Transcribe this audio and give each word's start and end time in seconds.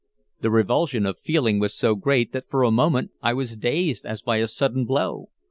The 0.39 0.49
revulsion 0.49 1.05
of 1.05 1.19
feeling 1.19 1.59
was 1.59 1.75
so 1.75 1.93
great 1.93 2.33
that 2.33 2.49
for 2.49 2.65
the 2.65 2.71
moment 2.71 3.11
I 3.21 3.35
was 3.35 3.55
dazed 3.55 4.03
as 4.03 4.23
by 4.23 4.37
a 4.37 4.47
sudden 4.47 4.83
blow. 4.83 5.29